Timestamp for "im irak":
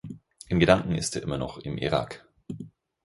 1.59-2.25